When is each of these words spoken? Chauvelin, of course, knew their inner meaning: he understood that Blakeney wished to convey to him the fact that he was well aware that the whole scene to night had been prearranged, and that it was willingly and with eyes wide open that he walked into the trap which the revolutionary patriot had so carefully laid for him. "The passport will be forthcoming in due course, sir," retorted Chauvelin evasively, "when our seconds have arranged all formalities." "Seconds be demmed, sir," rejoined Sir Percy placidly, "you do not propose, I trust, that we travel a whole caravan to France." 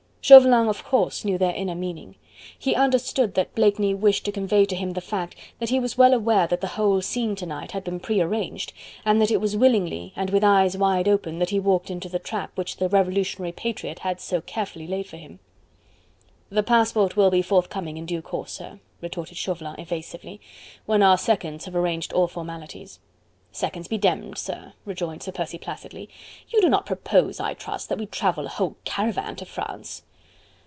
Chauvelin, 0.23 0.69
of 0.69 0.83
course, 0.85 1.25
knew 1.25 1.39
their 1.39 1.53
inner 1.55 1.73
meaning: 1.73 2.15
he 2.57 2.75
understood 2.75 3.33
that 3.33 3.55
Blakeney 3.55 3.95
wished 3.95 4.23
to 4.25 4.31
convey 4.31 4.65
to 4.65 4.75
him 4.75 4.91
the 4.91 5.01
fact 5.01 5.35
that 5.57 5.69
he 5.69 5.79
was 5.79 5.97
well 5.97 6.13
aware 6.13 6.45
that 6.45 6.61
the 6.61 6.67
whole 6.67 7.01
scene 7.01 7.35
to 7.35 7.45
night 7.47 7.71
had 7.71 7.83
been 7.83 7.99
prearranged, 7.99 8.71
and 9.03 9.19
that 9.19 9.31
it 9.31 9.41
was 9.41 9.57
willingly 9.57 10.13
and 10.15 10.29
with 10.29 10.43
eyes 10.43 10.77
wide 10.77 11.07
open 11.07 11.39
that 11.39 11.49
he 11.49 11.59
walked 11.59 11.89
into 11.89 12.07
the 12.07 12.19
trap 12.19 12.51
which 12.55 12.77
the 12.77 12.87
revolutionary 12.87 13.51
patriot 13.51 13.99
had 13.99 14.21
so 14.21 14.39
carefully 14.41 14.85
laid 14.85 15.07
for 15.07 15.17
him. 15.17 15.39
"The 16.51 16.61
passport 16.63 17.17
will 17.17 17.31
be 17.31 17.41
forthcoming 17.41 17.97
in 17.97 18.05
due 18.05 18.21
course, 18.21 18.51
sir," 18.53 18.79
retorted 19.01 19.37
Chauvelin 19.39 19.79
evasively, 19.79 20.39
"when 20.85 21.01
our 21.01 21.17
seconds 21.17 21.65
have 21.65 21.75
arranged 21.75 22.13
all 22.13 22.27
formalities." 22.27 22.99
"Seconds 23.51 23.87
be 23.87 23.97
demmed, 23.97 24.37
sir," 24.37 24.73
rejoined 24.85 25.23
Sir 25.23 25.31
Percy 25.31 25.57
placidly, 25.57 26.09
"you 26.47 26.61
do 26.61 26.69
not 26.69 26.85
propose, 26.85 27.39
I 27.39 27.55
trust, 27.55 27.89
that 27.89 27.97
we 27.97 28.05
travel 28.05 28.45
a 28.45 28.49
whole 28.49 28.75
caravan 28.85 29.35
to 29.37 29.45
France." 29.45 30.03